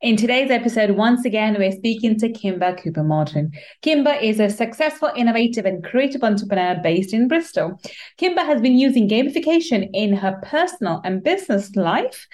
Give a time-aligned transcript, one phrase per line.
[0.00, 3.50] In today's episode, once again, we're speaking to Kimber Cooper Martin.
[3.82, 7.80] Kimber is a successful, innovative, and creative entrepreneur based in Bristol.
[8.16, 12.28] Kimber has been using gamification in her personal and business life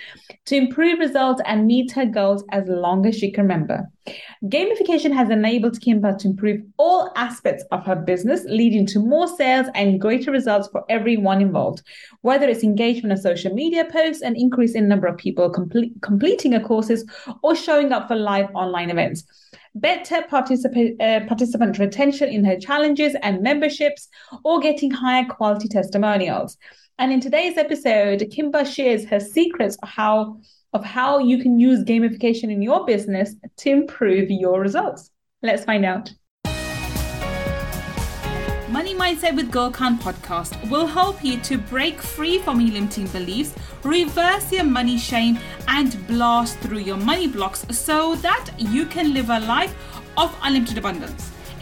[0.44, 3.90] to improve results and meet her goals as long as she can remember.
[4.44, 9.66] Gamification has enabled Kimber to improve all aspects of her business, leading to more sales
[9.74, 11.82] and greater results for everyone involved.
[12.20, 16.52] Whether it's engagement on social media posts, an increase in number of people complete, completing
[16.52, 17.04] her courses,
[17.42, 19.24] or showing up for live online events.
[19.74, 24.08] Better particip- uh, participant retention in her challenges and memberships,
[24.44, 26.58] or getting higher quality testimonials.
[26.98, 30.40] And in today's episode, Kimber shares her secrets of how
[30.74, 35.10] of how you can use gamification in your business to improve your results.
[35.42, 36.12] Let's find out.
[38.68, 43.06] Money Mindset with Gul Khan podcast will help you to break free from your limiting
[43.06, 45.38] beliefs, reverse your money shame,
[45.68, 49.72] and blast through your money blocks so that you can live a life
[50.16, 51.33] of unlimited abundance.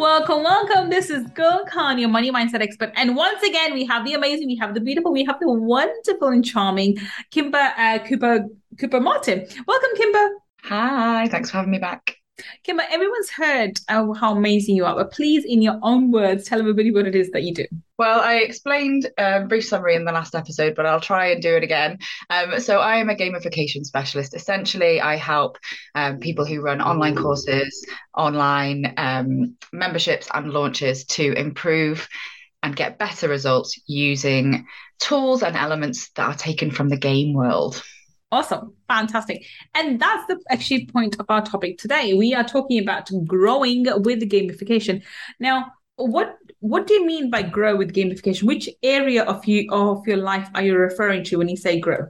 [0.00, 0.88] Welcome, welcome.
[0.88, 2.90] This is Gul Khan, your money mindset expert.
[2.96, 6.28] And once again, we have the amazing, we have the beautiful, we have the wonderful
[6.28, 6.96] and charming
[7.30, 8.46] Kimber uh, Cooper
[8.78, 9.46] Cooper Martin.
[9.66, 10.30] Welcome, Kimber.
[10.62, 12.16] Hi, thanks for having me back.
[12.64, 16.90] Kimber, everyone's heard how amazing you are, but please, in your own words, tell everybody
[16.90, 17.66] what it is that you do.
[17.98, 21.54] Well, I explained a brief summary in the last episode, but I'll try and do
[21.56, 21.98] it again.
[22.30, 24.34] Um, so, I am a gamification specialist.
[24.34, 25.58] Essentially, I help
[25.94, 32.08] um, people who run online courses, online um, memberships, and launches to improve
[32.62, 34.66] and get better results using
[34.98, 37.82] tools and elements that are taken from the game world.
[38.32, 38.74] Awesome.
[38.86, 39.44] Fantastic.
[39.74, 42.14] And that's the actually point of our topic today.
[42.14, 45.02] We are talking about growing with gamification.
[45.40, 48.44] Now, what what do you mean by grow with gamification?
[48.44, 52.06] Which area of you of your life are you referring to when you say grow?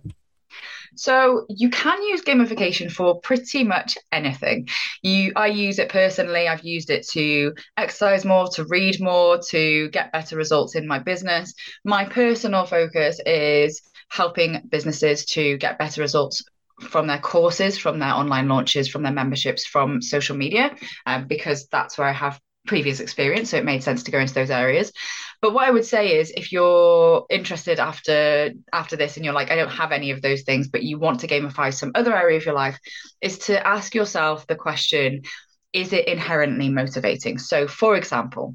[0.96, 4.68] So you can use gamification for pretty much anything.
[5.02, 6.48] You I use it personally.
[6.48, 10.98] I've used it to exercise more, to read more, to get better results in my
[10.98, 11.54] business.
[11.84, 13.80] My personal focus is
[14.10, 16.44] helping businesses to get better results
[16.80, 20.74] from their courses, from their online launches, from their memberships, from social media,
[21.06, 23.50] um, because that's where I have previous experience.
[23.50, 24.92] So it made sense to go into those areas.
[25.40, 29.50] But what I would say is if you're interested after after this and you're like,
[29.50, 32.36] I don't have any of those things, but you want to gamify some other area
[32.36, 32.78] of your life,
[33.20, 35.22] is to ask yourself the question,
[35.72, 37.38] is it inherently motivating?
[37.38, 38.54] So for example,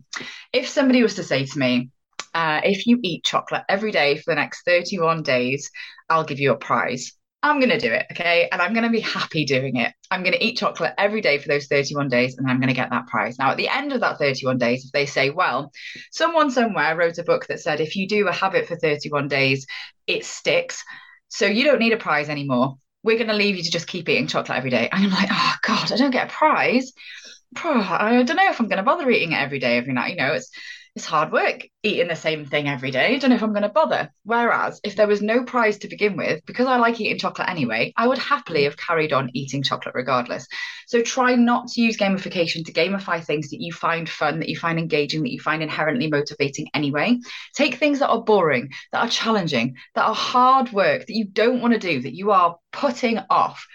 [0.54, 1.90] if somebody was to say to me,
[2.36, 5.72] uh, if you eat chocolate every day for the next 31 days,
[6.10, 7.14] I'll give you a prize.
[7.42, 8.08] I'm going to do it.
[8.12, 8.50] Okay.
[8.52, 9.94] And I'm going to be happy doing it.
[10.12, 12.74] I'm going to eat chocolate every day for those 31 days and I'm going to
[12.74, 13.38] get that prize.
[13.38, 15.72] Now, at the end of that 31 days, if they say, well,
[16.12, 19.66] someone somewhere wrote a book that said if you do a habit for 31 days,
[20.08, 20.84] it sticks.
[21.30, 22.76] So you don't need a prize anymore.
[23.04, 24.90] We're going to leave you to just keep eating chocolate every day.
[24.92, 26.92] And I'm like, oh, God, I don't get a prize.
[27.58, 30.10] I don't know if I'm going to bother eating it every day, every night.
[30.10, 30.50] You know, it's
[30.96, 33.14] it's hard work eating the same thing every day.
[33.14, 34.10] I don't know if I'm going to bother.
[34.24, 37.94] Whereas if there was no prize to begin with, because I like eating chocolate anyway,
[37.98, 40.48] I would happily have carried on eating chocolate regardless.
[40.88, 44.58] So try not to use gamification to gamify things that you find fun, that you
[44.58, 47.20] find engaging, that you find inherently motivating anyway.
[47.54, 51.62] Take things that are boring, that are challenging, that are hard work, that you don't
[51.62, 53.68] want to do, that you are putting off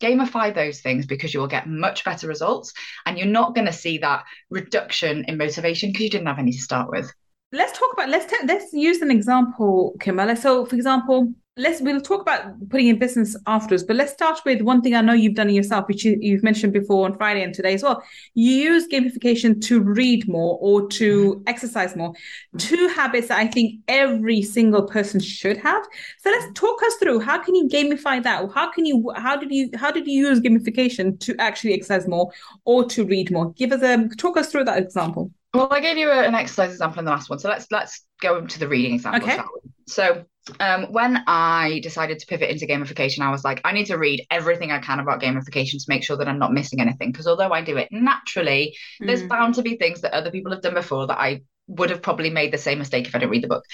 [0.00, 2.72] gamify those things because you will get much better results
[3.06, 6.52] and you're not going to see that reduction in motivation because you didn't have any
[6.52, 7.10] to start with
[7.52, 10.36] let's talk about let's t- let's use an example Kimberly.
[10.36, 14.62] so for example let's we'll talk about putting in business afterwards but let's start with
[14.62, 17.54] one thing i know you've done yourself which you, have mentioned before on friday and
[17.58, 18.02] today as well.
[18.34, 21.42] You use gamification to read more or to mm-hmm.
[21.46, 22.12] exercise more.
[22.56, 25.84] Two habits that i think every single person should have.
[26.20, 28.50] So let's talk us through how can you gamify that?
[28.54, 32.30] How can you how did you how did you use gamification to actually exercise more
[32.64, 33.52] or to read more?
[33.52, 35.30] Give us a talk us through that example.
[35.54, 37.38] Well i gave you an exercise example in the last one.
[37.38, 39.40] So let's let's go into the reading example okay.
[39.86, 40.24] so
[40.60, 44.26] um, when I decided to pivot into gamification, I was like, I need to read
[44.30, 47.12] everything I can about gamification to make sure that I'm not missing anything.
[47.12, 49.06] Because although I do it naturally, mm.
[49.06, 52.02] there's bound to be things that other people have done before that I would have
[52.02, 53.64] probably made the same mistake if I didn't read the book.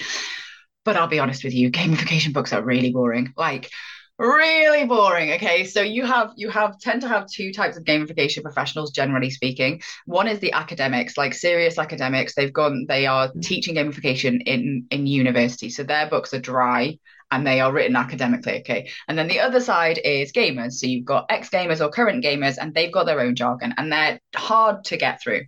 [0.83, 3.33] But I'll be honest with you, gamification books are really boring.
[3.35, 3.69] Like,
[4.17, 5.33] really boring.
[5.33, 9.29] Okay so you have you have tend to have two types of gamification professionals generally
[9.29, 9.81] speaking.
[10.05, 12.33] One is the academics like serious academics.
[12.33, 13.41] They've gone they are mm.
[13.41, 16.97] teaching gamification in in university so their books are dry
[17.31, 18.89] and they are written academically okay?
[19.07, 20.73] And then the other side is gamers.
[20.73, 23.91] So you've got ex gamers or current gamers and they've got their own jargon and
[23.91, 25.41] they're hard to get through.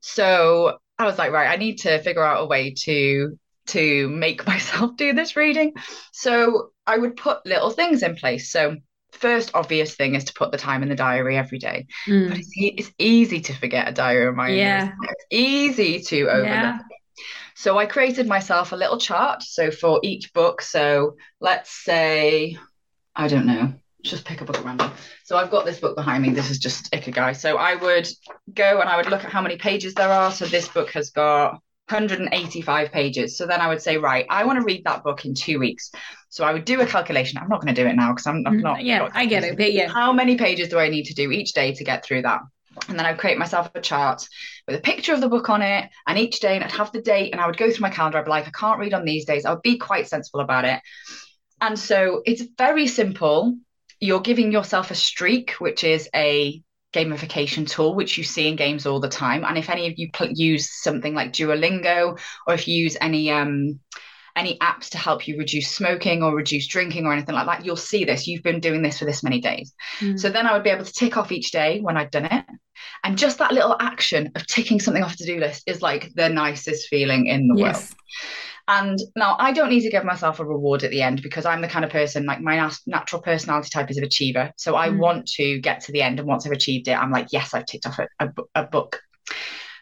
[0.00, 4.46] So i was like right i need to figure out a way to to make
[4.46, 5.74] myself do this reading.
[6.12, 8.50] So I would put little things in place.
[8.50, 8.76] So
[9.12, 11.86] first obvious thing is to put the time in the diary every day.
[12.06, 12.28] Mm.
[12.28, 14.56] But it's, it's, easy to forget a diary reminder.
[14.56, 14.92] Yeah.
[15.02, 16.46] It's easy to overlook.
[16.46, 16.78] Yeah.
[17.54, 19.42] So I created myself a little chart.
[19.42, 22.58] So for each book, so let's say,
[23.14, 23.72] I don't know,
[24.02, 24.92] just pick a book at random.
[25.24, 26.30] So I've got this book behind me.
[26.30, 27.34] This is just Ikigai.
[27.34, 28.08] So I would
[28.52, 30.30] go and I would look at how many pages there are.
[30.30, 33.36] So this book has got 185 pages.
[33.36, 35.92] So then I would say, right, I want to read that book in two weeks.
[36.30, 37.38] So I would do a calculation.
[37.38, 38.84] I'm not going to do it now because I'm, I'm, mm, not.
[38.84, 39.56] Yeah, not, I get it.
[39.56, 39.88] But yeah.
[39.88, 42.40] How many pages do I need to do each day to get through that?
[42.88, 44.26] And then I'd create myself a chart
[44.66, 45.88] with a picture of the book on it.
[46.08, 48.18] And each day, and I'd have the date, and I would go through my calendar.
[48.18, 49.44] I'd be like, I can't read on these days.
[49.44, 50.80] I would be quite sensible about it.
[51.60, 53.56] And so it's very simple.
[54.00, 56.62] You're giving yourself a streak, which is a
[56.92, 59.44] gamification tool, which you see in games all the time.
[59.44, 63.30] And if any of you pl- use something like Duolingo, or if you use any
[63.30, 63.80] um,
[64.36, 67.76] any apps to help you reduce smoking or reduce drinking or anything like that, you'll
[67.76, 68.26] see this.
[68.26, 69.72] You've been doing this for this many days.
[70.00, 70.20] Mm.
[70.20, 72.44] So then I would be able to tick off each day when I'd done it.
[73.02, 76.28] And just that little action of ticking something off to do list is like the
[76.28, 77.90] nicest feeling in the yes.
[77.90, 78.00] world.
[78.68, 81.60] And now I don't need to give myself a reward at the end because I'm
[81.60, 84.52] the kind of person like my natural personality type is an achiever.
[84.56, 84.98] So I mm.
[84.98, 87.66] want to get to the end, and once I've achieved it, I'm like, yes, I've
[87.66, 89.00] ticked off a, a, a book.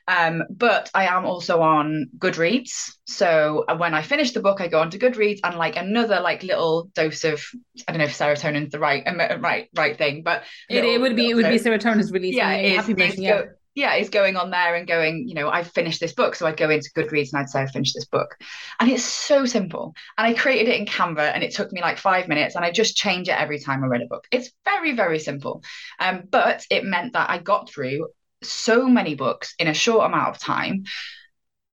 [0.06, 2.92] Um, but I am also on Goodreads.
[3.06, 6.20] So uh, when I finish the book, I go on to Goodreads and like another
[6.20, 7.42] like little dose of
[7.88, 9.02] I don't know if serotonin is the right
[9.40, 12.36] right right thing, but it, it would be it would be serotonin's release.
[12.36, 13.16] Yeah, it is.
[13.16, 16.36] Go, yeah, is going on there and going, you know, I've finished this book.
[16.36, 18.36] So I'd go into Goodreads and I'd say, I've finished this book.
[18.78, 19.94] And it's so simple.
[20.16, 22.70] And I created it in Canva and it took me like five minutes and I
[22.70, 24.26] just change it every time I read a book.
[24.30, 25.62] It's very, very simple.
[25.98, 28.08] Um, but it meant that I got through
[28.42, 30.84] so many books in a short amount of time.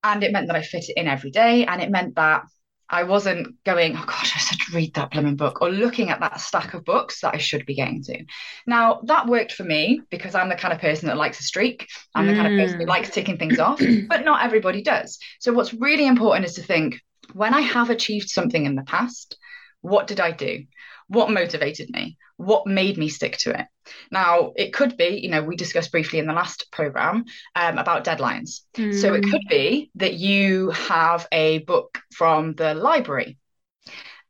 [0.03, 1.65] And it meant that I fit it in every day.
[1.65, 2.45] And it meant that
[2.91, 6.41] I wasn't going, oh gosh, I should read that blooming book, or looking at that
[6.41, 8.25] stack of books that I should be getting to.
[8.67, 11.88] Now, that worked for me because I'm the kind of person that likes a streak.
[12.13, 12.89] I'm the kind of person who mm.
[12.89, 15.19] likes ticking things off, but not everybody does.
[15.39, 16.99] So, what's really important is to think
[17.33, 19.38] when I have achieved something in the past,
[19.79, 20.65] what did I do?
[21.12, 22.18] What motivated me?
[22.38, 23.68] What made me stick to it?
[24.12, 27.25] Now, it could be, you know, we discussed briefly in the last program
[27.56, 28.62] um, about deadlines.
[28.75, 29.00] Mm.
[29.00, 33.38] So it could be that you have a book from the library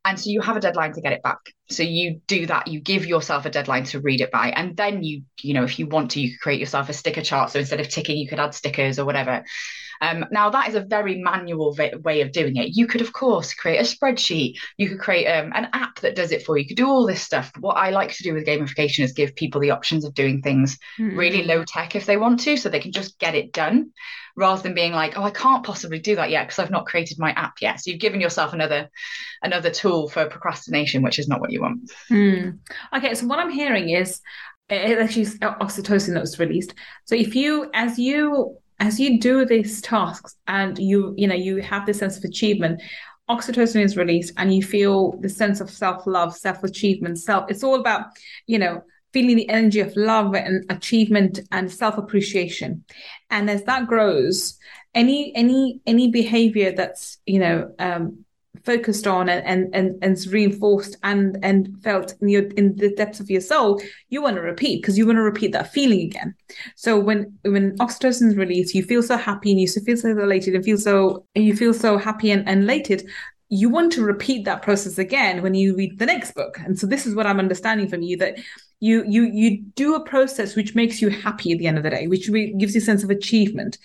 [0.06, 1.40] and so you have a deadline to get it back
[1.72, 5.04] so you do that you give yourself a deadline to read it by and then
[5.04, 7.60] you you know if you want to you could create yourself a sticker chart so
[7.60, 9.44] instead of ticking you could add stickers or whatever
[10.02, 12.76] um, now, that is a very manual way of doing it.
[12.76, 14.56] You could, of course, create a spreadsheet.
[14.78, 16.64] You could create um, an app that does it for you.
[16.64, 17.52] You could do all this stuff.
[17.60, 20.80] What I like to do with gamification is give people the options of doing things
[21.00, 21.18] mm-hmm.
[21.18, 23.92] really low tech if they want to, so they can just get it done
[24.36, 27.20] rather than being like, oh, I can't possibly do that yet because I've not created
[27.20, 27.80] my app yet.
[27.80, 28.90] So you've given yourself another
[29.44, 31.61] another tool for procrastination, which is not what you
[32.10, 32.60] Mm.
[32.96, 34.22] Okay, so what I'm hearing is
[34.70, 36.74] it actually oxytocin that was released.
[37.06, 41.62] So if you, as you as you do these tasks and you you know you
[41.62, 42.82] have this sense of achievement
[43.30, 48.08] oxytocin is released and you feel the sense of self-love self-achievement self it's all about
[48.48, 48.82] you know
[49.14, 52.84] feeling the energy of love and achievement and self-appreciation
[53.30, 54.58] and as that grows
[54.96, 58.26] any any any behavior that's you know um
[58.64, 63.20] focused on and and and, and reinforced and and felt in your in the depths
[63.20, 66.36] of your soul you want to repeat because you want to repeat that feeling again.
[66.76, 70.56] So when when oxytocin is released you feel so happy and you feel so elated
[70.56, 73.10] and feel so you feel so happy and, and elated
[73.54, 76.58] you want to repeat that process again when you read the next book.
[76.64, 78.38] And so this is what i'm understanding from you that
[78.82, 81.90] you you you do a process which makes you happy at the end of the
[81.90, 83.78] day which gives you a sense of achievement.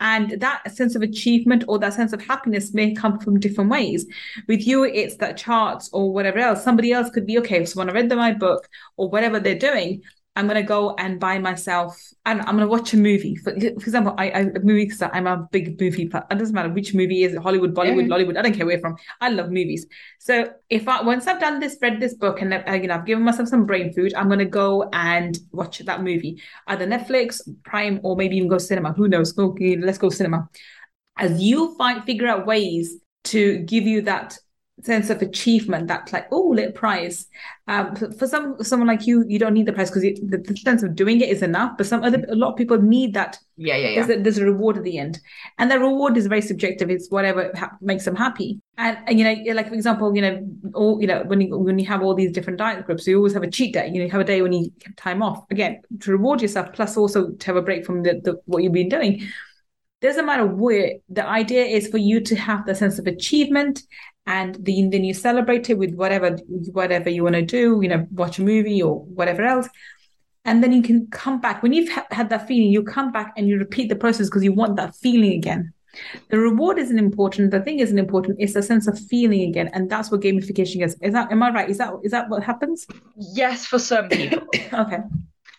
[0.00, 4.06] And that sense of achievement or that sense of happiness may come from different ways.
[4.48, 6.64] With you it's that charts or whatever else.
[6.64, 10.02] Somebody else could be okay so when i read my book or whatever they're doing
[10.36, 13.36] I'm gonna go and buy myself, and I'm gonna watch a movie.
[13.36, 16.10] For, for example, I, I movie because I'm a big movie.
[16.12, 18.16] It doesn't matter which movie is it, Hollywood, Bollywood, yeah.
[18.16, 18.36] Lollywood.
[18.36, 18.96] I don't care where from.
[19.20, 19.86] I love movies.
[20.18, 23.06] So if I once I've done this, read this book, and uh, you know I've
[23.06, 28.00] given myself some brain food, I'm gonna go and watch that movie, either Netflix, Prime,
[28.02, 28.92] or maybe even go cinema.
[28.92, 29.38] Who knows?
[29.38, 30.48] Okay, let's go cinema.
[31.16, 34.36] As you find figure out ways to give you that
[34.82, 37.26] sense of achievement that like oh little prize.
[37.66, 40.82] Um, for, some someone like you you don't need the prize because the, the, sense
[40.82, 43.38] of doing it is enough but some other a lot of people need that.
[43.56, 43.94] Yeah yeah, yeah.
[44.04, 45.20] There's, a, there's a reward at the end.
[45.58, 46.90] And the reward is very subjective.
[46.90, 48.60] It's whatever ha- makes them happy.
[48.76, 51.78] And, and, you know like for example you know all you know when you when
[51.78, 53.86] you have all these different diet groups you always have a cheat day.
[53.86, 55.44] You know you have a day when you have time off.
[55.50, 58.72] Again to reward yourself plus also to have a break from the, the what you've
[58.72, 59.26] been doing.
[60.00, 63.80] Doesn't matter where the idea is for you to have the sense of achievement
[64.26, 66.36] and the, then you celebrate it with whatever
[66.72, 69.68] whatever you want to do you know watch a movie or whatever else.
[70.46, 71.62] And then you can come back.
[71.62, 74.44] When you've ha- had that feeling you come back and you repeat the process because
[74.44, 75.72] you want that feeling again.
[76.28, 77.50] The reward isn't important.
[77.50, 78.36] The thing isn't important.
[78.40, 79.70] It's a sense of feeling again.
[79.72, 80.96] And that's what gamification is.
[81.00, 81.70] Is that am i right?
[81.70, 82.86] Is that is that what happens?
[83.16, 84.46] Yes for some people.
[84.74, 84.98] Okay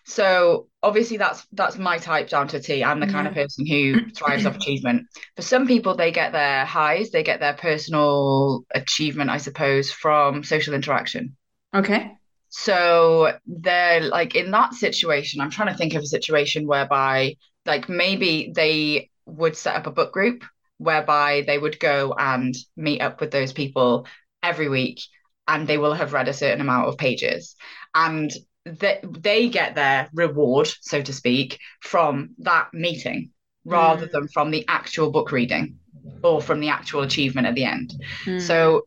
[0.06, 2.84] so obviously that's that's my type down to T.
[2.84, 5.08] I'm the kind of person who thrives off achievement.
[5.34, 10.44] For some people, they get their highs, they get their personal achievement, I suppose, from
[10.44, 11.36] social interaction.
[11.74, 12.12] Okay.
[12.50, 17.34] So they're like in that situation, I'm trying to think of a situation whereby
[17.66, 20.44] like maybe they would set up a book group
[20.78, 24.06] whereby they would go and meet up with those people
[24.40, 25.00] every week
[25.48, 27.56] and they will have read a certain amount of pages.
[27.92, 28.30] And
[28.66, 33.30] that they get their reward, so to speak, from that meeting
[33.64, 34.12] rather mm.
[34.12, 35.78] than from the actual book reading
[36.22, 37.94] or from the actual achievement at the end.
[38.24, 38.40] Mm.
[38.40, 38.86] So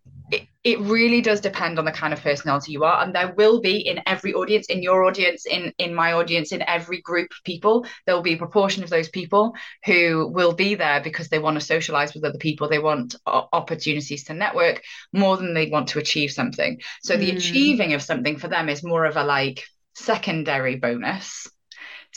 [0.64, 3.78] it, really does depend on the kind of personality you are and there will be
[3.80, 7.86] in every audience in your audience in in my audience in every group of people
[8.06, 9.54] there will be a proportion of those people
[9.86, 12.68] who will be there because they want to socialize with other people.
[12.68, 14.82] They want opportunities to network
[15.14, 16.80] more than they want to achieve something.
[17.04, 17.38] So the mm.
[17.38, 19.64] achieving of something for them is more of a like
[19.96, 21.48] secondary bonus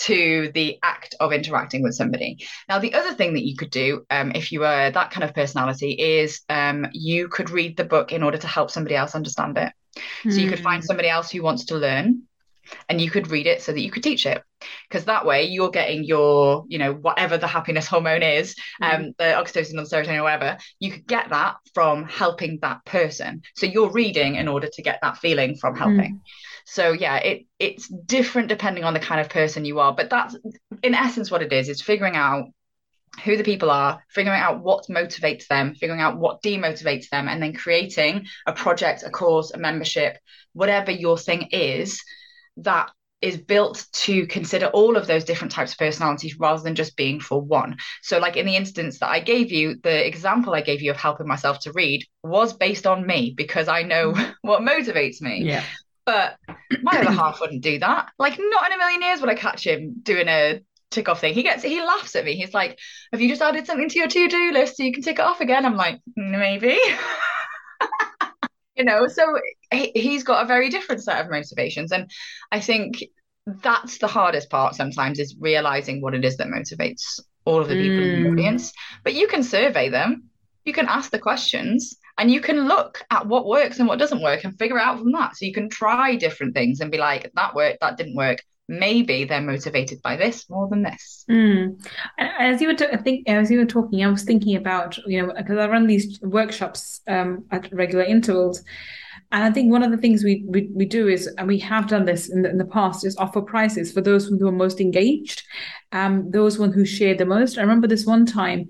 [0.00, 2.38] to the act of interacting with somebody.
[2.68, 5.34] Now, the other thing that you could do um, if you were that kind of
[5.34, 9.58] personality is um, you could read the book in order to help somebody else understand
[9.58, 9.72] it.
[10.24, 10.32] Mm.
[10.32, 10.86] So you could find hmm.
[10.86, 12.22] somebody else who wants to learn
[12.88, 14.42] and you could read it so that you could teach it
[14.88, 18.94] because that way you're getting your you know whatever the happiness hormone is mm.
[18.94, 23.42] um the oxytocin or serotonin or whatever you could get that from helping that person
[23.56, 26.20] so you're reading in order to get that feeling from helping mm.
[26.64, 30.36] So yeah, it it's different depending on the kind of person you are, but that's
[30.82, 31.68] in essence what it is.
[31.68, 32.46] Is figuring out
[33.24, 37.42] who the people are, figuring out what motivates them, figuring out what demotivates them, and
[37.42, 40.16] then creating a project, a course, a membership,
[40.54, 42.02] whatever your thing is
[42.58, 42.90] that
[43.22, 47.20] is built to consider all of those different types of personalities rather than just being
[47.20, 47.76] for one.
[48.02, 50.96] So, like in the instance that I gave you, the example I gave you of
[50.96, 54.32] helping myself to read was based on me because I know mm-hmm.
[54.42, 55.44] what motivates me.
[55.44, 55.64] Yeah.
[56.04, 56.36] But
[56.82, 58.10] my other half wouldn't do that.
[58.18, 60.60] Like, not in a million years would I catch him doing a
[60.92, 61.34] tick off thing.
[61.34, 62.36] He gets he laughs at me.
[62.36, 62.78] He's like,
[63.12, 65.24] "Have you just added something to your to do list so you can tick it
[65.24, 66.78] off again?" I'm like, maybe.
[68.76, 69.38] you know, so
[69.72, 72.10] he, he's got a very different set of motivations, and
[72.50, 73.02] I think
[73.46, 77.74] that's the hardest part sometimes is realizing what it is that motivates all of the
[77.74, 78.14] people mm.
[78.14, 78.32] in the mm.
[78.32, 78.72] audience.
[79.02, 80.28] But you can survey them,
[80.64, 84.22] you can ask the questions, and you can look at what works and what doesn't
[84.22, 87.30] work and figure out from that so you can try different things and be like
[87.34, 88.38] that worked that didn't work
[88.68, 91.74] maybe they're motivated by this more than this mm.
[92.18, 95.32] as you were I think as you were talking i was thinking about you know
[95.36, 98.62] because i run these workshops um, at regular intervals
[99.32, 101.88] and I think one of the things we, we, we do is, and we have
[101.88, 104.78] done this in the, in the past, is offer prizes for those who are most
[104.78, 105.42] engaged,
[105.92, 107.56] um, those one who share the most.
[107.56, 108.68] I remember this one time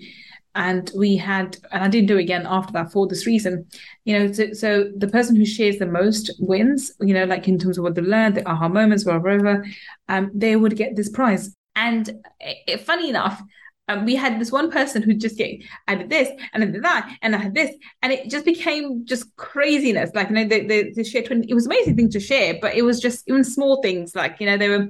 [0.54, 3.66] and we had and i didn't do it again after that for this reason.
[4.04, 7.58] You know so, so the person who shares the most wins you know like in
[7.58, 9.64] terms of what they learned the aha moments whatever
[10.08, 11.54] um they would get this prize.
[11.74, 12.08] And
[12.40, 13.42] it, eh, funny enough
[13.88, 16.84] um, we had this one person who just get I did this and I did
[16.84, 20.10] that and I had this and it just became just craziness.
[20.14, 22.74] Like you know the the, the share 20, it was amazing thing to share but
[22.74, 24.88] it was just even small things like you know they were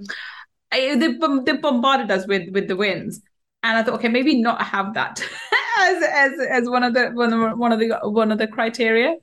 [0.73, 3.23] eh, they, they bombarded us with with the wins
[3.63, 5.21] and I thought, okay, maybe not have that
[5.79, 9.15] as as as one of the one of, one of the one of the criteria.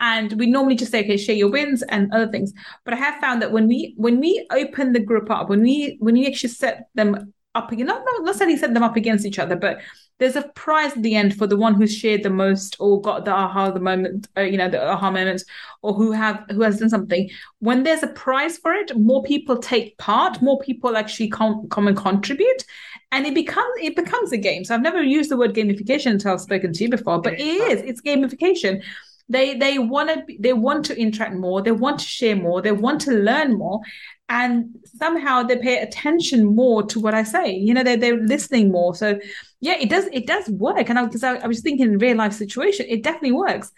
[0.00, 2.52] And we normally just say, okay, share your wins and other things.
[2.84, 5.96] But I have found that when we when we open the group up, when we
[6.00, 9.54] when we actually set them up, not not necessarily set them up against each other,
[9.56, 9.78] but
[10.22, 13.24] there's a prize at the end for the one who's shared the most or got
[13.24, 15.44] the aha the moment uh, you know the aha moments
[15.82, 19.56] or who have who has done something when there's a prize for it more people
[19.58, 22.64] take part more people actually come, come and contribute
[23.12, 24.64] and it becomes it becomes a game.
[24.64, 27.40] So i've never used the word gamification until i've spoken to you before but it
[27.40, 27.82] is.
[27.82, 28.82] It's gamification.
[29.28, 31.62] They they want to they want to interact more.
[31.62, 32.60] They want to share more.
[32.60, 33.80] They want to learn more.
[34.28, 37.52] And somehow they pay attention more to what i say.
[37.52, 38.94] You know they're, they're listening more.
[38.94, 39.20] So
[39.60, 40.88] yeah it does it does work.
[40.88, 43.70] And because I, I, was thinking in real life situation it definitely works.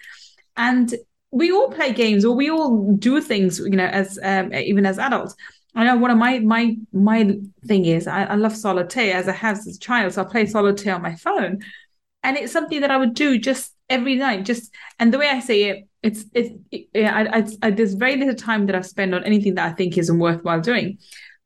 [0.57, 0.95] And
[1.33, 5.01] we all play games or we all do things, you know, as um, even as
[5.01, 5.35] adults.
[5.75, 9.33] I know one of my my my thing is I, I love solitaire as I
[9.33, 11.63] have as a child, so I play solitaire on my phone,
[12.23, 14.45] and it's something that I would do just every night.
[14.45, 18.17] Just and the way I say it, it's it's it, I, I, I, there's very
[18.17, 20.99] little time that I spend on anything that I think isn't worthwhile doing,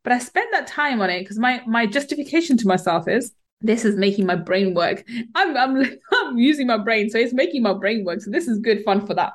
[0.04, 3.84] but I spend that time on it because my my justification to myself is this
[3.84, 5.04] is making my brain work.
[5.34, 8.20] I'm, I'm I'm using my brain, so it's making my brain work.
[8.20, 9.32] So this is good fun for that.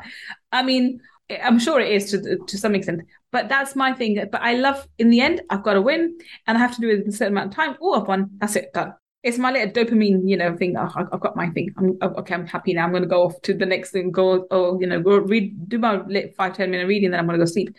[0.52, 1.02] I mean,
[1.42, 3.02] I'm sure it is to to some extent,
[3.34, 4.24] but that's my thing.
[4.32, 6.90] But I love in the end, I've got to win, and I have to do
[6.90, 7.76] it in a certain amount of time.
[7.82, 8.30] Oh, I've won.
[8.38, 8.72] That's it.
[8.74, 8.94] Done.
[9.24, 10.78] It's my little dopamine, you know, thing.
[10.78, 11.74] Oh, I've got my thing.
[11.78, 12.36] I'm okay.
[12.36, 12.86] I'm happy now.
[12.86, 14.12] I'm going to go off to the next thing.
[14.12, 16.02] Go, oh, you know, go read, do my
[16.38, 17.76] five ten minute reading, then I'm going to go sleep.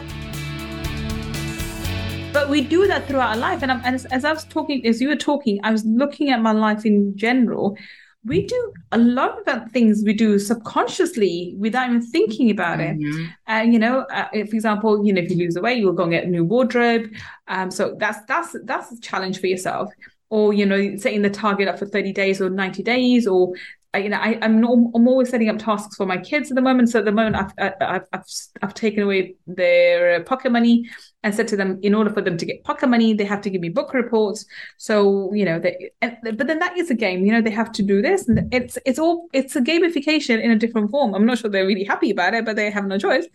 [2.32, 3.62] But we do that throughout our life.
[3.62, 6.52] And, as, as I was talking, as you were talking, I was looking at my
[6.52, 7.76] life in general
[8.24, 12.96] we do a lot of things we do subconsciously without even thinking about it.
[12.96, 13.24] Mm-hmm.
[13.48, 15.92] And you know, uh, for example, you know, if you lose the weight, you will
[15.92, 17.10] go and get a new wardrobe.
[17.48, 19.90] Um, so that's that's that's a challenge for yourself.
[20.32, 23.52] Or you know, setting the target up for thirty days or ninety days, or
[23.94, 26.62] you know, I, am not, I'm always setting up tasks for my kids at the
[26.62, 26.88] moment.
[26.88, 28.24] So at the moment, I've I've I've,
[28.62, 30.88] I've taken away their pocket money
[31.22, 33.50] and said to them, in order for them to get pocket money, they have to
[33.50, 34.46] give me book reports.
[34.78, 37.26] So you know, they, and, but then that is a game.
[37.26, 40.50] You know, they have to do this, and it's it's all it's a gamification in
[40.50, 41.14] a different form.
[41.14, 43.26] I'm not sure they're really happy about it, but they have no choice.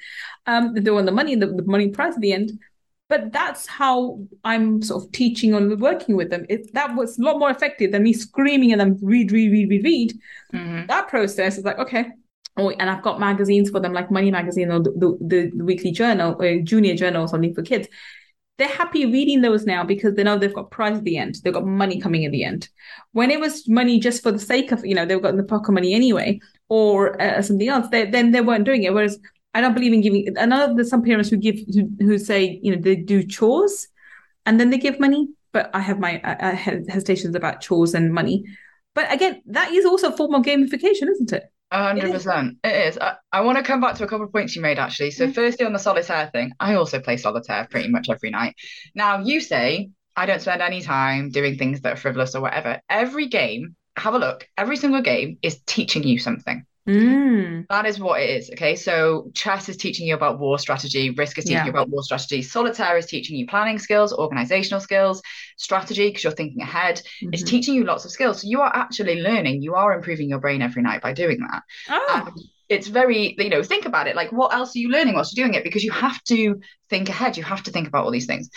[0.48, 2.60] Um, they want the money, the, the money prize at the end
[3.10, 6.46] but that's how I'm sort of teaching or working with them.
[6.50, 9.70] It, that was a lot more effective than me screaming at them, read, read, read,
[9.70, 10.14] read, read.
[10.54, 10.88] Mm-hmm.
[10.88, 12.08] That process is like, okay.
[12.58, 15.92] Oh, and I've got magazines for them, like Money Magazine or the, the, the Weekly
[15.92, 17.88] Journal or Junior Journal or something for kids.
[18.58, 21.36] They're happy reading those now because they know they've got prize at the end.
[21.44, 22.68] They've got money coming at the end.
[23.12, 25.72] When it was money just for the sake of, you know, they've got the pocket
[25.72, 28.94] money anyway, or uh, something else, they, then they weren't doing it.
[28.96, 29.20] Whereas
[29.58, 30.38] I don't believe in giving.
[30.38, 33.88] I know there's some parents who give who, who say you know they do chores
[34.46, 38.14] and then they give money, but I have my I, I hesitations about chores and
[38.14, 38.46] money.
[38.94, 41.46] But again, that is also a form of gamification, isn't it?
[41.72, 43.00] hundred percent, it is.
[43.00, 45.10] I, I want to come back to a couple of points you made actually.
[45.10, 45.34] So, mm-hmm.
[45.34, 48.56] firstly, on the solitaire thing, I also play solitaire pretty much every night.
[48.94, 52.80] Now, you say I don't spend any time doing things that are frivolous or whatever.
[52.92, 54.48] Every game, have a look.
[54.56, 56.64] Every single game is teaching you something.
[56.88, 57.68] Mm.
[57.68, 58.50] That is what it is.
[58.52, 58.76] Okay.
[58.76, 61.66] So chess is teaching you about war strategy, risk is teaching yeah.
[61.66, 65.22] you about war strategy, solitaire is teaching you planning skills, organizational skills,
[65.58, 66.98] strategy, because you're thinking ahead.
[66.98, 67.34] Mm-hmm.
[67.34, 68.42] It's teaching you lots of skills.
[68.42, 71.64] So you are actually learning, you are improving your brain every night by doing that.
[71.90, 72.30] Oh.
[72.70, 74.16] it's very, you know, think about it.
[74.16, 75.64] Like, what else are you learning whilst you're doing it?
[75.64, 77.38] Because you have to think ahead.
[77.38, 78.50] You have to think about all these things.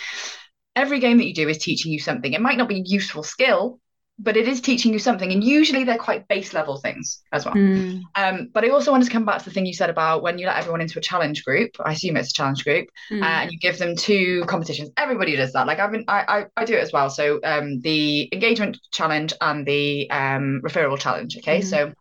[0.77, 2.33] Every game that you do is teaching you something.
[2.33, 3.81] It might not be a useful skill,
[4.23, 7.55] but it is teaching you something and usually they're quite base level things as well
[7.55, 8.01] mm.
[8.17, 10.39] um, but i also wanted to come back to the thing you said about when
[10.39, 13.23] you let everyone into a challenge group i assume it's a challenge group mm.
[13.23, 16.63] uh, and you give them two competitions everybody does that like i've been i i,
[16.63, 21.37] I do it as well so um, the engagement challenge and the um, referral challenge
[21.39, 21.65] okay mm.
[21.65, 21.93] so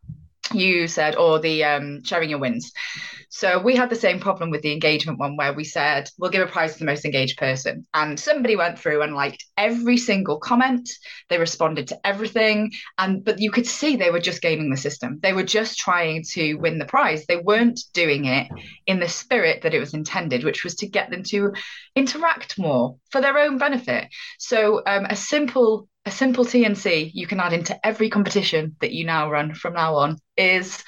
[0.54, 2.72] you said or the um, sharing your wins
[3.32, 6.42] so we had the same problem with the engagement one where we said we'll give
[6.42, 7.86] a prize to the most engaged person.
[7.94, 10.90] And somebody went through and liked every single comment.
[11.30, 12.72] They responded to everything.
[12.98, 15.20] And but you could see they were just gaming the system.
[15.22, 17.26] They were just trying to win the prize.
[17.28, 18.48] They weren't doing it
[18.88, 21.54] in the spirit that it was intended, which was to get them to
[21.96, 24.08] interact more for their own benefit.
[24.40, 29.06] So um, a simple a simple TNC you can add into every competition that you
[29.06, 30.84] now run from now on is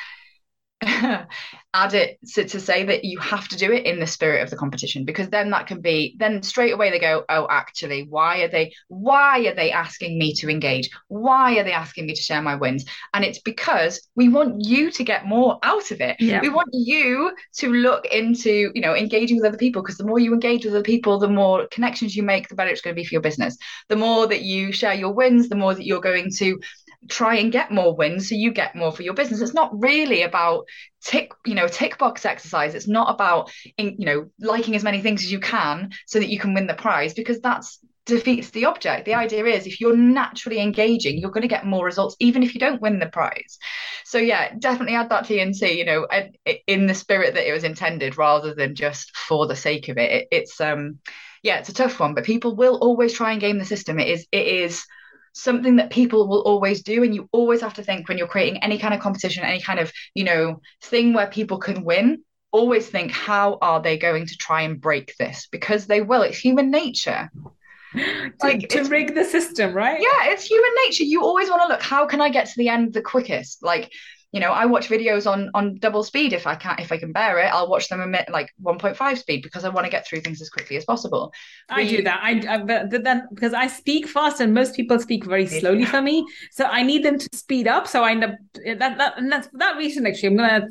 [1.73, 4.49] add it to, to say that you have to do it in the spirit of
[4.49, 8.41] the competition because then that can be then straight away they go oh actually why
[8.41, 10.89] are they why are they asking me to engage?
[11.07, 12.85] Why are they asking me to share my wins?
[13.13, 16.17] And it's because we want you to get more out of it.
[16.19, 16.41] Yeah.
[16.41, 20.19] we want you to look into you know engaging with other people because the more
[20.19, 23.01] you engage with other people the more connections you make the better it's going to
[23.01, 23.57] be for your business.
[23.87, 26.59] The more that you share your wins the more that you're going to
[27.09, 29.41] try and get more wins so you get more for your business.
[29.41, 30.65] It's not really about
[31.03, 32.75] tick you know tick box exercise.
[32.75, 36.39] It's not about you know liking as many things as you can so that you
[36.39, 39.05] can win the prize because that's defeats the object.
[39.05, 42.53] The idea is if you're naturally engaging you're going to get more results even if
[42.53, 43.57] you don't win the prize.
[44.05, 46.07] So yeah definitely add that tnc you know
[46.67, 50.11] in the spirit that it was intended rather than just for the sake of it,
[50.11, 50.99] it it's um
[51.43, 53.99] yeah, it's a tough one, but people will always try and game the system.
[53.99, 54.85] It is it is
[55.33, 58.61] something that people will always do and you always have to think when you're creating
[58.63, 62.87] any kind of competition any kind of you know thing where people can win always
[62.87, 65.47] think how are they going to try and break this?
[65.51, 66.21] Because they will.
[66.21, 67.29] It's human nature.
[68.41, 69.99] Like to, to rig the system right?
[69.99, 71.03] Yeah it's human nature.
[71.03, 73.61] You always want to look how can i get to the end the quickest?
[73.61, 73.91] Like
[74.31, 76.33] you know i watch videos on on double speed.
[76.33, 79.41] If i can if i can bear it i'll watch them at like 1.5 speed
[79.43, 81.33] because i want to get through things as quickly as possible.
[81.69, 82.19] I do that.
[82.21, 86.01] I, I but then because i speak fast and most people speak very slowly for
[86.01, 88.31] me so i need them to speed up so i end up
[88.65, 90.67] eh, that, that and that's for that reason actually i'm gonna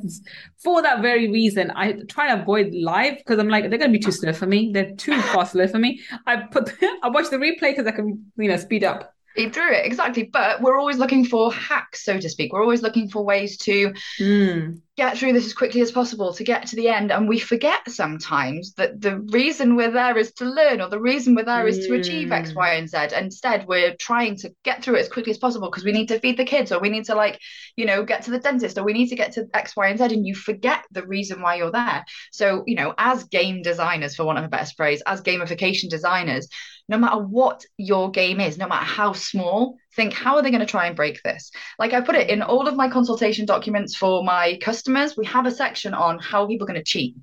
[0.62, 3.98] for that very reason i try to avoid live because i'm like they're gonna be
[3.98, 4.70] too slow for me.
[4.72, 6.00] They're too fast slow for me.
[6.26, 9.86] I put i watch the replay because i can you know speed up through it
[9.86, 13.56] exactly but we're always looking for hacks so to speak we're always looking for ways
[13.56, 14.80] to mm.
[14.96, 17.80] get through this as quickly as possible to get to the end and we forget
[17.88, 21.68] sometimes that the reason we're there is to learn or the reason we're there mm.
[21.68, 25.08] is to achieve x y and z instead we're trying to get through it as
[25.08, 27.38] quickly as possible because we need to feed the kids or we need to like
[27.76, 29.98] you know get to the dentist or we need to get to x y and
[29.98, 34.16] z and you forget the reason why you're there so you know as game designers
[34.16, 36.48] for want of a better phrase as gamification designers
[36.90, 40.60] no matter what your game is, no matter how small, think how are they going
[40.60, 41.52] to try and break this?
[41.78, 45.46] Like I put it in all of my consultation documents for my customers, we have
[45.46, 47.14] a section on how people are going to cheat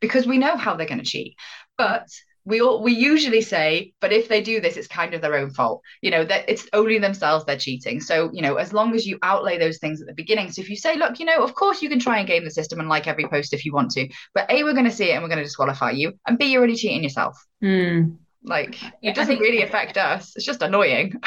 [0.00, 1.36] because we know how they're going to cheat.
[1.76, 2.08] But
[2.46, 5.50] we all we usually say, but if they do this, it's kind of their own
[5.50, 5.82] fault.
[6.00, 8.00] You know, that it's only themselves they're cheating.
[8.00, 10.50] So, you know, as long as you outlay those things at the beginning.
[10.50, 12.50] So if you say, look, you know, of course you can try and game the
[12.50, 15.10] system and like every post if you want to, but A, we're going to see
[15.10, 16.12] it and we're going to disqualify you.
[16.26, 17.36] And B, you're already cheating yourself.
[17.62, 18.16] Mm.
[18.44, 20.34] Like yeah, it doesn't think, really affect us.
[20.36, 21.14] It's just annoying.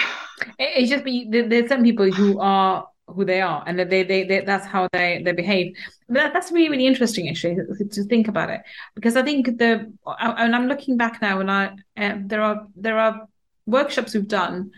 [0.59, 4.23] It's just be there's some people who are who they are and that they, they,
[4.23, 5.73] they that's how they they behave
[6.09, 7.55] that, that's really really interesting actually
[7.89, 8.61] to think about it
[8.95, 12.99] because i think the and i'm looking back now and i uh, there are there
[12.99, 13.27] are
[13.65, 14.69] workshops we've done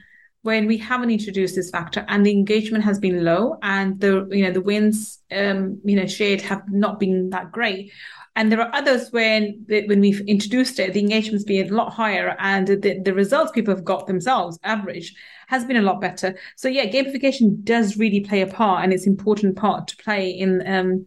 [0.43, 4.43] when we haven't introduced this factor and the engagement has been low and the you
[4.43, 7.91] know the wins um you know shared have not been that great
[8.39, 12.37] and there are others when when we've introduced it, the engagement's been a lot higher,
[12.39, 15.13] and the, the results people have got themselves, average,
[15.47, 16.37] has been a lot better.
[16.55, 20.29] So yeah, gamification does really play a part, and it's an important part to play
[20.29, 21.05] in um,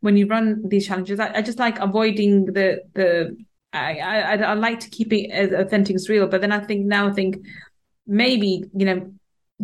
[0.00, 1.20] when you run these challenges.
[1.20, 3.36] I, I just like avoiding the the.
[3.72, 6.84] I, I I like to keep it as authentic as real, but then I think
[6.84, 7.46] now I think
[8.08, 9.14] maybe you know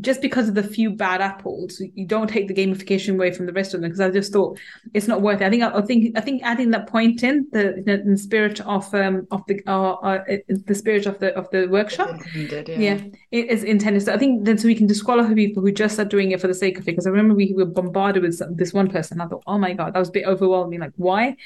[0.00, 3.52] just because of the few bad apples, you don't take the gamification away from the
[3.52, 3.90] rest of them.
[3.90, 4.58] Because I just thought
[4.94, 5.46] it's not worth it.
[5.46, 8.92] I think I, think I think adding that point in the the, the spirit of
[8.94, 12.20] um of the uh, uh, the spirit of the of the workshop.
[12.34, 12.62] Yeah.
[12.78, 13.00] yeah,
[13.32, 14.02] it is intended.
[14.02, 16.46] So I think then so we can disqualify people who just are doing it for
[16.48, 16.92] the sake of it.
[16.92, 19.20] Because I remember we were bombarded with this one person.
[19.20, 20.80] I thought, oh my god, that was a bit overwhelming.
[20.80, 21.36] Like why?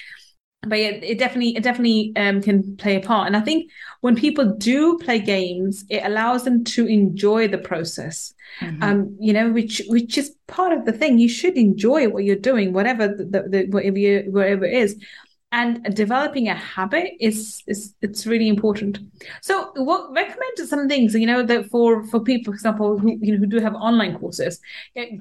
[0.66, 3.26] But yeah, it definitely it definitely um, can play a part.
[3.26, 3.70] And I think
[4.00, 8.32] when people do play games, it allows them to enjoy the process.
[8.60, 8.82] Mm-hmm.
[8.82, 11.18] Um, you know, which which is part of the thing.
[11.18, 15.02] You should enjoy what you're doing, whatever the, the, the whatever you, whatever it is
[15.52, 18.98] and developing a habit is is it's really important.
[19.42, 23.32] So what recommend some things you know that for for people for example who you
[23.32, 24.58] know who do have online courses.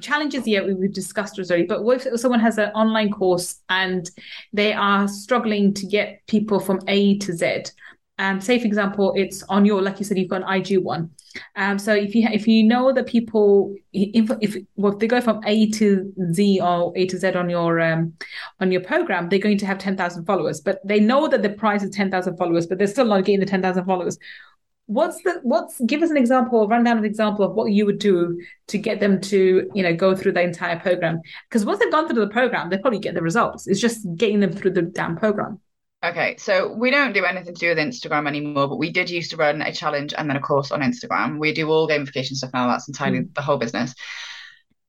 [0.02, 4.10] Challenges yeah we, have discussed already but what if someone has an online course and
[4.54, 7.64] they are struggling to get people from a to z
[8.22, 11.10] um, say for example it's on your like you said you've got an ig one.
[11.56, 15.20] Um, so if you if you know that people if, if well, if they go
[15.22, 18.14] from a to z or a to z on your um,
[18.60, 21.82] on your program they're going to have 10,000 followers but they know that the price
[21.82, 24.20] is 10,000 followers but they're still not getting the 10,000 followers.
[24.86, 28.00] What's the what's give us an example run down an example of what you would
[28.00, 31.22] do to get them to you know go through the entire program.
[31.50, 33.66] Because once they've gone through the program they probably get the results.
[33.66, 35.60] It's just getting them through the damn program
[36.04, 39.32] Okay, so we don't do anything to do with Instagram anymore, but we did used
[39.32, 41.38] to run a challenge and then a course on Instagram.
[41.38, 42.68] We do all gamification stuff now.
[42.68, 43.34] That's entirely mm.
[43.36, 43.94] the whole business.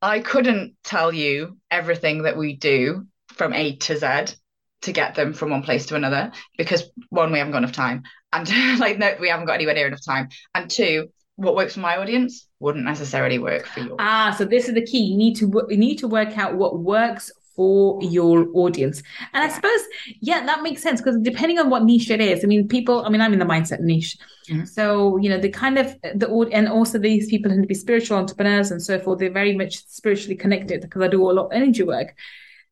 [0.01, 4.37] I couldn't tell you everything that we do from A to Z
[4.83, 8.05] to get them from one place to another because one, we haven't got enough time,
[8.33, 8.49] and
[8.79, 11.99] like no, we haven't got anywhere near enough time, and two, what works for my
[11.99, 13.97] audience wouldn't necessarily work for yours.
[13.99, 15.05] Ah, so this is the key.
[15.05, 19.03] You need to you need to work out what works for your audience.
[19.33, 19.81] And I suppose,
[20.21, 23.09] yeah, that makes sense because depending on what niche it is, I mean, people, I
[23.09, 24.17] mean, I'm in the mindset niche.
[24.49, 24.65] Mm-hmm.
[24.65, 28.19] So, you know, the kind of the and also these people tend to be spiritual
[28.19, 29.19] entrepreneurs and so forth.
[29.19, 32.15] They're very much spiritually connected because I do a lot of energy work.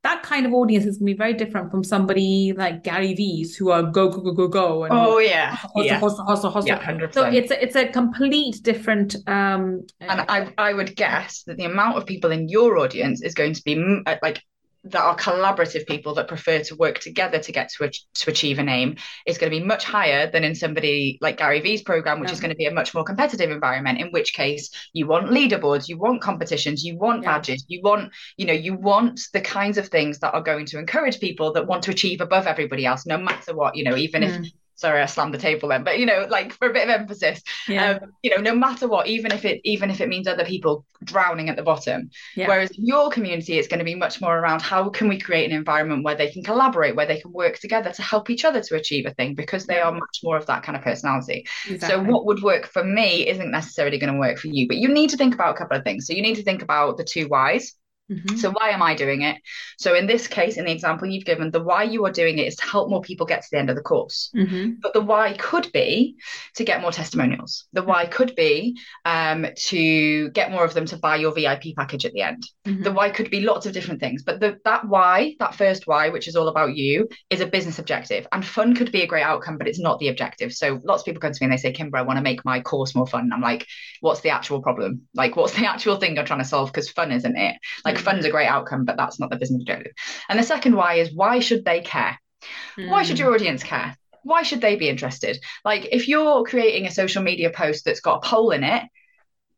[0.02, 3.54] That kind of audience is going to be very different from somebody like Gary Vee's
[3.54, 4.84] who are go go go go go.
[4.84, 5.98] And oh yeah, hustle, yeah.
[5.98, 6.68] hustle hustle hustle.
[6.68, 7.12] Yeah, 100%.
[7.12, 9.14] So it's a, it's a complete different.
[9.26, 13.34] um And I I would guess that the amount of people in your audience is
[13.34, 13.76] going to be
[14.22, 14.42] like
[14.84, 18.58] that are collaborative people that prefer to work together to get to, a, to achieve
[18.58, 22.18] an aim is going to be much higher than in somebody like Gary Vee's program,
[22.18, 22.34] which yeah.
[22.34, 24.00] is going to be a much more competitive environment.
[24.00, 27.32] In which case, you want leaderboards, you want competitions, you want yeah.
[27.32, 30.78] badges, you want you know you want the kinds of things that are going to
[30.78, 33.76] encourage people that want to achieve above everybody else, no matter what.
[33.76, 34.44] You know, even mm.
[34.44, 36.88] if sorry i slammed the table then but you know like for a bit of
[36.88, 37.92] emphasis yeah.
[37.92, 40.84] um, you know no matter what even if it even if it means other people
[41.04, 42.48] drowning at the bottom yeah.
[42.48, 45.56] whereas your community is going to be much more around how can we create an
[45.56, 48.74] environment where they can collaborate where they can work together to help each other to
[48.74, 51.88] achieve a thing because they are much more of that kind of personality exactly.
[51.88, 54.88] so what would work for me isn't necessarily going to work for you but you
[54.88, 57.04] need to think about a couple of things so you need to think about the
[57.04, 57.74] two whys
[58.10, 58.36] Mm-hmm.
[58.36, 59.40] So, why am I doing it?
[59.78, 62.46] So, in this case, in the example you've given, the why you are doing it
[62.48, 64.30] is to help more people get to the end of the course.
[64.36, 64.72] Mm-hmm.
[64.82, 66.16] But the why could be
[66.56, 67.66] to get more testimonials.
[67.72, 72.04] The why could be um, to get more of them to buy your VIP package
[72.04, 72.44] at the end.
[72.66, 72.82] Mm-hmm.
[72.82, 74.22] The why could be lots of different things.
[74.22, 77.78] But the, that why, that first why, which is all about you, is a business
[77.78, 78.26] objective.
[78.32, 80.52] And fun could be a great outcome, but it's not the objective.
[80.52, 82.44] So, lots of people come to me and they say, Kimber, I want to make
[82.44, 83.30] my course more fun.
[83.32, 83.66] I'm like,
[84.00, 85.02] what's the actual problem?
[85.14, 86.72] Like, what's the actual thing you're trying to solve?
[86.72, 87.56] Because fun isn't it.
[87.84, 89.92] Like, fund's a great outcome, but that's not the business objective.
[90.28, 92.18] And the second why is why should they care?
[92.78, 92.88] Mm.
[92.88, 93.24] Why should hmm.
[93.24, 93.96] your audience care?
[94.22, 95.38] Why should they be interested?
[95.64, 98.84] Like if you're creating a social media post that's got a poll in it,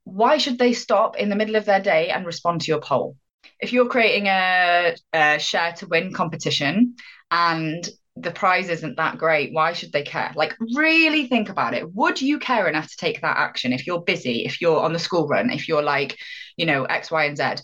[0.04, 3.16] why should they stop in the middle of their day and respond to your poll?
[3.60, 6.96] If you're creating a, a share to win competition
[7.30, 11.94] and the prize isn't that great why should they care like really think about it
[11.94, 14.98] would you care enough to take that action if you're busy if you're on the
[14.98, 16.18] school run if you're like
[16.56, 17.54] you know x y and z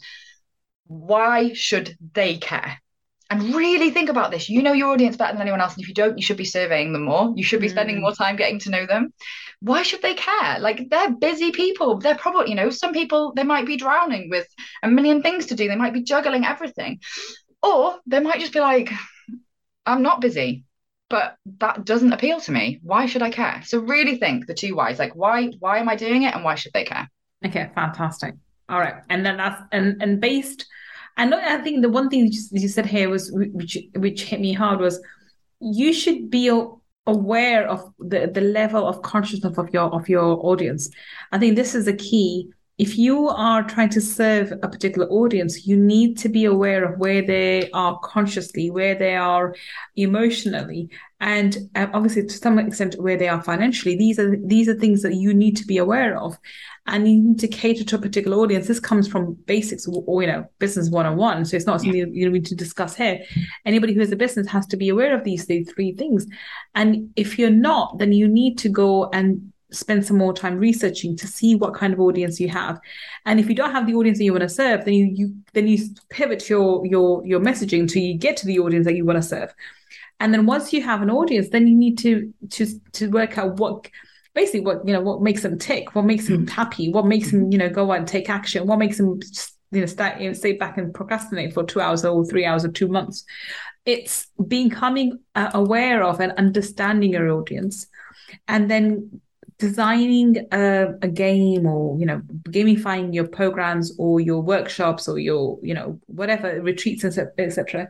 [0.89, 2.81] why should they care?
[3.31, 4.49] And really think about this.
[4.49, 5.75] You know your audience better than anyone else.
[5.75, 7.33] And if you don't, you should be surveying them more.
[7.37, 8.01] You should be spending mm.
[8.01, 9.13] more time getting to know them.
[9.61, 10.59] Why should they care?
[10.61, 11.99] Like they're busy people.
[11.99, 14.47] They're probably, you know, some people, they might be drowning with
[14.83, 15.69] a million things to do.
[15.69, 17.01] They might be juggling everything.
[17.63, 18.91] Or they might just be like,
[19.85, 20.65] I'm not busy
[21.09, 24.75] but that doesn't appeal to me why should i care so really think the two
[24.75, 27.09] whys like why why am i doing it and why should they care
[27.45, 28.35] okay fantastic
[28.69, 30.67] all right and then that's and and based
[31.19, 34.81] and I think the one thing you said here was which which hit me hard
[34.81, 35.01] was
[35.61, 36.49] you should be
[37.07, 40.91] aware of the the level of consciousness of your of your audience.
[41.33, 42.49] I think this is a key.
[42.79, 46.99] If you are trying to serve a particular audience, you need to be aware of
[46.99, 49.55] where they are consciously, where they are
[49.97, 50.89] emotionally,
[51.21, 53.97] and uh, obviously to some extent where they are financially.
[53.97, 56.39] These are these are things that you need to be aware of
[56.89, 58.67] and you need to cater to a particular audience.
[58.67, 61.45] This comes from basics or, you know, business one on one.
[61.45, 63.23] So it's not something you need to discuss here.
[63.67, 66.27] Anybody who has a business has to be aware of these three things.
[66.75, 71.17] And if you're not, then you need to go and spend some more time researching
[71.17, 72.81] to see what kind of audience you have.
[73.27, 75.35] And if you don't have the audience that you want to serve, then you, you
[75.53, 75.79] then you
[76.11, 79.23] pivot your your your messaging to you get to the audience that you want to
[79.23, 79.55] serve.
[80.21, 83.59] And then once you have an audience, then you need to to to work out
[83.59, 83.89] what
[84.35, 86.47] basically what you know what makes them tick, what makes them hmm.
[86.47, 89.21] happy, what makes them you know go out and take action, what makes them
[89.71, 92.65] you know stay, you know, stay back and procrastinate for two hours or three hours
[92.65, 93.25] or two months.
[93.85, 97.87] It's becoming uh, aware of and understanding your audience,
[98.47, 99.21] and then
[99.59, 105.59] designing a, a, game or you know gamifying your programs or your workshops or your
[105.63, 107.89] you know whatever retreats etc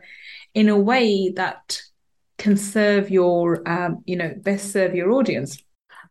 [0.55, 1.81] in a way that
[2.37, 5.61] can serve your um, you know best serve your audience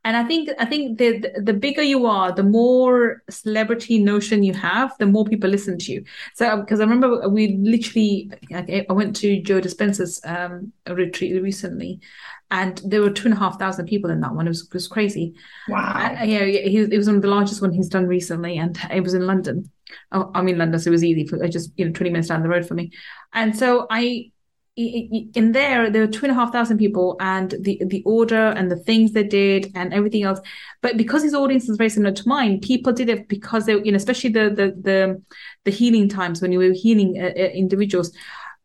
[0.04, 4.54] and I think I think the the bigger you are, the more celebrity notion you
[4.54, 6.04] have, the more people listen to you.
[6.34, 12.00] So because I remember we literally I went to Joe Dispenza's um, retreat recently,
[12.50, 14.46] and there were two and a half thousand people in that one.
[14.46, 15.34] It was it was crazy.
[15.68, 15.92] Wow.
[15.96, 19.02] And, yeah, he, it was one of the largest one he's done recently, and it
[19.02, 19.70] was in London.
[20.12, 22.42] Oh, I'm in London, so it was easy for just you know 20 minutes down
[22.42, 22.90] the road for me.
[23.32, 24.30] And so I
[24.78, 28.70] in there there were two and a half thousand people and the the order and
[28.70, 30.38] the things they did and everything else
[30.82, 33.90] but because his audience is very similar to mine people did it because they you
[33.90, 35.22] know especially the the the,
[35.64, 38.12] the healing times when you were healing uh, uh, individuals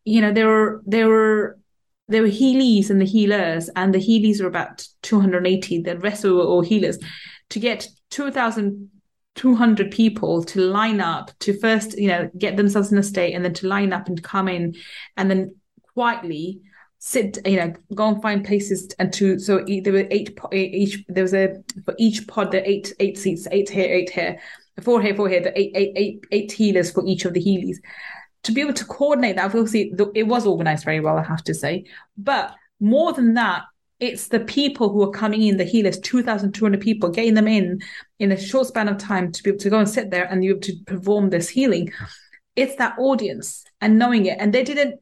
[0.04, 1.58] you know there were there were
[2.08, 6.40] there were healies and the healers and the healies were about 280 the rest were
[6.40, 6.98] all healers.
[7.50, 13.02] To get 2,200 people to line up to first you know get themselves in a
[13.02, 14.74] state and then to line up and come in
[15.16, 15.54] and then
[15.94, 16.60] quietly
[16.98, 21.22] sit you know go and find places and to so there were eight each there
[21.22, 24.40] was a for each pod there eight eight seats eight here eight here
[24.80, 27.76] four here four here the eight eight eight eight healers for each of the healies
[28.44, 31.54] to be able to coordinate that obviously it was organized very well i have to
[31.54, 31.84] say
[32.16, 33.62] but more than that
[34.00, 37.80] it's the people who are coming in the healers 2200 people getting them in
[38.18, 40.40] in a short span of time to be able to go and sit there and
[40.40, 41.90] be able to perform this healing
[42.56, 44.38] it's that audience and knowing it.
[44.40, 45.00] And they didn't,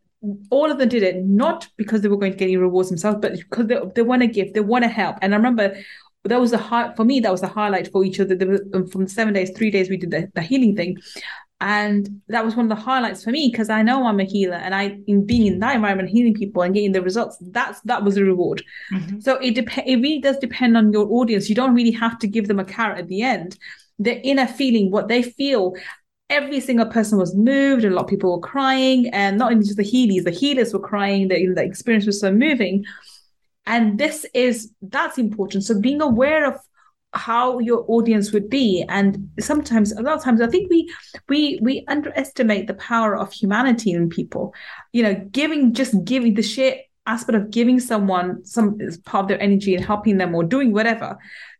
[0.50, 3.18] all of them did it not because they were going to get any rewards themselves,
[3.20, 5.16] but because they, they want to give, they want to help.
[5.20, 5.76] And I remember
[6.24, 8.37] that was the high for me, that was the highlight for each other.
[8.37, 10.98] Was, um, from seven days, three days, we did the, the healing thing.
[11.62, 14.57] And that was one of the highlights for me because I know I'm a healer
[14.57, 18.03] and I in being in that environment, healing people and getting the results, that's that
[18.03, 18.64] was a reward.
[18.92, 19.20] Mm-hmm.
[19.20, 21.48] So it dep- it really does depend on your audience.
[21.48, 23.57] You don't really have to give them a carrot at the end.
[24.01, 25.77] The inner feeling, what they feel,
[26.29, 27.85] every single person was moved.
[27.85, 30.81] A lot of people were crying, and not only just the healers, the healers were
[30.81, 31.29] crying.
[31.29, 32.85] The, the experience was so moving,
[33.66, 35.62] and this is that's important.
[35.62, 36.59] So being aware of
[37.14, 40.90] how your audience would be and sometimes a lot of times i think we
[41.29, 44.55] we we underestimate the power of humanity in people
[44.92, 49.42] you know giving just giving the sheer aspect of giving someone some part of their
[49.42, 51.18] energy and helping them or doing whatever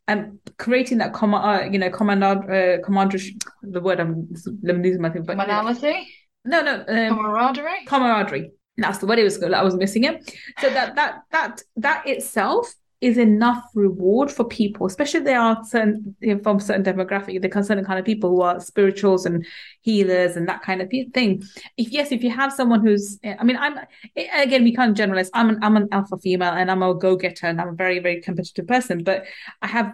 [0.09, 3.19] and creating that command, uh, you know, command, uh, commander,
[3.63, 4.29] the word I'm,
[4.69, 6.09] I'm losing my thing, but commonality.
[6.45, 7.85] No, no, um, camaraderie.
[7.87, 8.51] Camaraderie.
[8.77, 9.43] That's the word it was.
[9.43, 10.37] I was missing it.
[10.59, 15.61] So that that that that itself is enough reward for people, especially if they are
[15.65, 19.45] certain from certain demographic, the certain kind of people who are spirituals and
[19.81, 21.43] healers and that kind of thing.
[21.77, 23.77] If yes, if you have someone who's, eh, I mean, I'm
[24.17, 25.31] eh, again, we can't generalize.
[25.35, 27.99] I'm an I'm an alpha female and I'm a go getter and I'm a very
[27.99, 29.25] very competitive person, but
[29.61, 29.93] I have.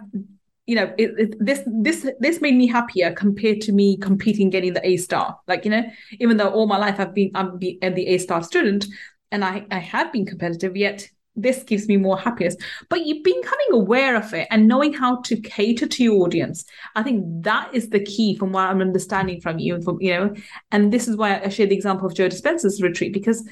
[0.67, 4.73] You know, it, it, this this this made me happier compared to me competing, getting
[4.73, 5.39] the A star.
[5.47, 5.83] Like you know,
[6.19, 8.85] even though all my life I've been I'm the A star student,
[9.31, 12.55] and I I have been competitive, yet this gives me more happiness.
[12.89, 16.65] But you becoming aware of it and knowing how to cater to your audience.
[16.95, 20.33] I think that is the key from what i'm understanding from you from you know
[20.71, 23.47] and this is why i share the example of joe dispenza's retreat because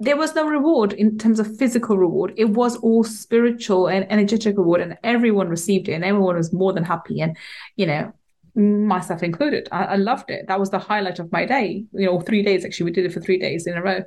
[0.00, 2.32] there was no reward in terms of physical reward.
[2.36, 6.72] It was all spiritual and energetic reward and everyone received it and everyone was more
[6.72, 7.36] than happy and
[7.74, 8.12] you know
[8.54, 9.68] myself included.
[9.72, 10.46] I, I loved it.
[10.46, 12.84] That was the highlight of my day you know three days actually.
[12.84, 14.04] We did it for three days in a row.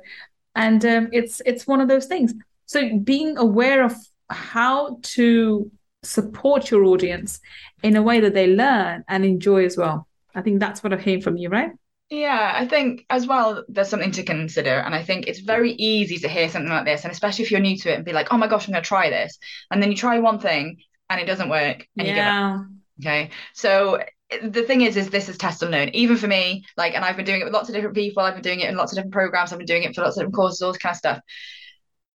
[0.54, 2.32] And um, it's it's one of those things
[2.66, 3.94] so being aware of
[4.28, 5.70] how to
[6.02, 7.40] support your audience
[7.82, 10.08] in a way that they learn and enjoy as well.
[10.34, 11.70] I think that's what I hear from you, right?
[12.10, 14.70] Yeah, I think as well, there's something to consider.
[14.70, 17.04] And I think it's very easy to hear something like this.
[17.04, 18.82] And especially if you're new to it and be like, oh my gosh, I'm going
[18.82, 19.38] to try this.
[19.70, 21.86] And then you try one thing and it doesn't work.
[21.96, 22.08] And yeah.
[22.08, 22.66] you give up.
[23.00, 23.30] Okay.
[23.54, 24.02] So
[24.42, 25.90] the thing is, is this is test and learn.
[25.90, 28.22] Even for me, like, and I've been doing it with lots of different people.
[28.22, 29.52] I've been doing it in lots of different programs.
[29.52, 31.20] I've been doing it for lots of different courses, all this kind of stuff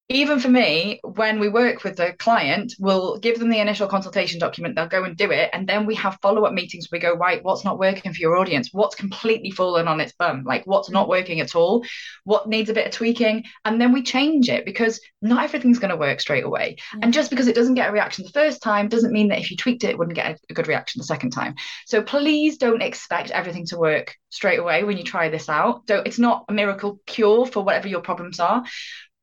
[0.10, 4.40] even for me, when we work with the client, we'll give them the initial consultation
[4.40, 5.50] document, they'll go and do it.
[5.52, 6.88] And then we have follow up meetings.
[6.90, 8.70] We go, right, what's not working for your audience?
[8.72, 10.44] What's completely fallen on its bum?
[10.46, 11.84] Like, what's not working at all?
[12.24, 13.44] What needs a bit of tweaking?
[13.66, 16.78] And then we change it because not everything's going to work straight away.
[16.94, 17.00] Yeah.
[17.04, 19.52] And just because it doesn't get a reaction the first time doesn't mean that if
[19.52, 21.56] you tweaked it, it wouldn't get a good reaction the second time.
[21.86, 25.82] So please don't expect everything to work straight away when you try this out.
[25.88, 28.64] So it's not a miracle cure for whatever your problems are.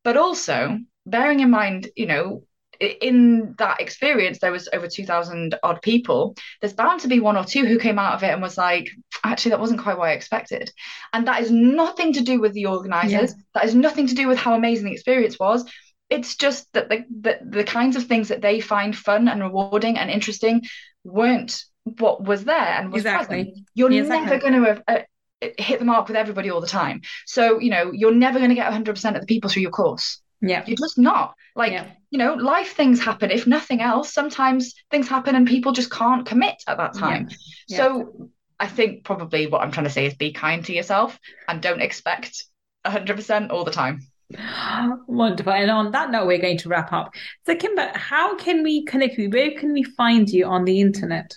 [0.05, 2.43] But also, bearing in mind, you know,
[2.79, 6.35] in that experience, there was over 2,000 odd people.
[6.61, 8.87] There's bound to be one or two who came out of it and was like,
[9.23, 10.71] actually, that wasn't quite what I expected.
[11.11, 13.31] And that is nothing to do with the organizers.
[13.31, 13.43] Yeah.
[13.55, 15.65] That is nothing to do with how amazing the experience was.
[16.11, 19.97] It's just that the, the, the kinds of things that they find fun and rewarding
[19.97, 20.61] and interesting
[21.03, 23.45] weren't what was there and was exactly.
[23.45, 23.67] present.
[23.73, 24.29] You're yeah, exactly.
[24.29, 25.05] never going to
[25.41, 27.01] hit the mark with everybody all the time.
[27.25, 30.21] So, you know, you're never going to get 100% of the people through your course.
[30.41, 30.63] Yeah.
[30.65, 31.35] You're just not.
[31.55, 31.91] Like, yeah.
[32.09, 33.31] you know, life things happen.
[33.31, 37.29] If nothing else, sometimes things happen and people just can't commit at that time.
[37.67, 37.77] Yeah.
[37.77, 41.17] So I think probably what I'm trying to say is be kind to yourself
[41.47, 42.45] and don't expect
[42.85, 44.01] 100% all the time.
[45.07, 45.53] Wonderful.
[45.53, 47.13] And on that note, we're going to wrap up.
[47.45, 49.29] So, Kimber, how can we connect with you?
[49.29, 51.35] Where can we find you on the internet?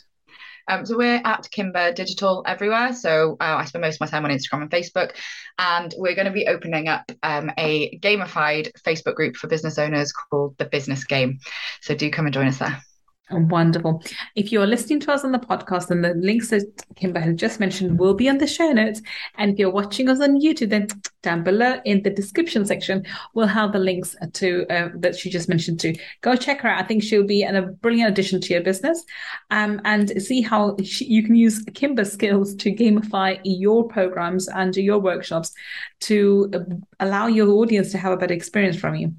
[0.68, 2.92] Um, so we're at Kimber Digital everywhere.
[2.92, 5.12] So uh, I spend most of my time on Instagram and Facebook,
[5.58, 10.12] and we're going to be opening up um, a gamified Facebook group for business owners
[10.12, 11.38] called the Business Game.
[11.80, 12.80] So do come and join us there.
[13.30, 14.02] Wonderful.
[14.36, 16.64] If you're listening to us on the podcast, then the links that
[16.96, 19.02] Kimber has just mentioned will be on the show notes.
[19.36, 20.88] And if you're watching us on YouTube, then
[21.22, 25.48] down below in the description section, we'll have the links to uh, that she just
[25.48, 26.82] mentioned to go check her out.
[26.82, 29.04] I think she'll be an, a brilliant addition to your business,
[29.50, 34.74] um, and see how she, you can use Kimber's skills to gamify your programs and
[34.74, 35.52] your workshops
[36.00, 36.58] to uh,
[37.00, 39.12] allow your audience to have a better experience from you.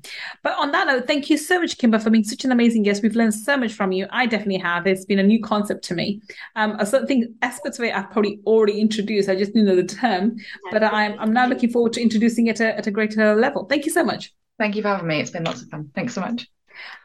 [0.44, 3.04] But on that note, thank you so much, Kimber, for being such an amazing guest.
[3.04, 4.08] We've learned so much from you.
[4.12, 4.88] I definitely have.
[4.88, 6.22] It's been a new concept to me.
[6.56, 9.30] Um, I think aspects of it I've probably already introduced.
[9.30, 10.38] I just didn't know the term,
[10.72, 13.66] but I'm, I'm now looking forward to introducing it at a, at a greater level.
[13.66, 14.34] Thank you so much.
[14.58, 15.20] Thank you for having me.
[15.20, 15.92] It's been lots of fun.
[15.96, 16.48] Thanks so much.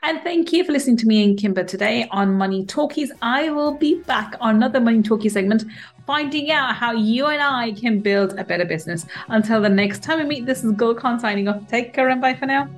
[0.02, 3.10] And thank you for listening to me and Kimber today on Money Talkies.
[3.22, 5.64] I will be back on another Money Talkie segment,
[6.06, 9.06] finding out how you and I can build a better business.
[9.28, 11.66] Until the next time we meet, this is Gul Khan signing off.
[11.68, 12.68] Take care and bye for now.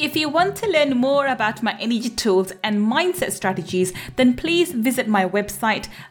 [0.00, 4.72] If you want to learn more about my energy tools and mindset strategies, then please
[4.72, 5.88] visit my website